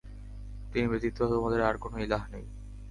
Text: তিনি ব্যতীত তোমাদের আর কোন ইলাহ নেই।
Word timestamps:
তিনি 0.71 0.87
ব্যতীত 0.87 1.17
তোমাদের 1.31 1.61
আর 1.61 1.75
কোন 1.77 1.93
ইলাহ 2.01 2.23
নেই। 2.31 2.45